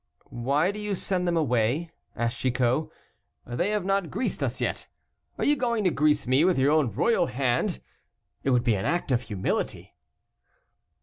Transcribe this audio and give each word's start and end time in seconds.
"Why 0.31 0.71
do 0.71 0.79
you 0.79 0.95
send 0.95 1.27
them 1.27 1.37
away?" 1.37 1.91
asked 2.15 2.39
Chicot, 2.39 2.85
"they 3.45 3.69
have 3.69 3.85
not 3.85 4.09
greased 4.09 4.41
us 4.41 4.59
yet. 4.59 4.87
Are 5.37 5.45
you 5.45 5.55
going 5.55 5.83
to 5.83 5.91
grease 5.91 6.25
me 6.25 6.43
with 6.43 6.57
your 6.57 6.71
own 6.71 6.91
royal 6.91 7.27
hand? 7.27 7.79
It 8.43 8.49
would 8.49 8.63
be 8.63 8.73
an 8.73 8.85
act 8.85 9.11
of 9.11 9.21
humility." 9.21 9.93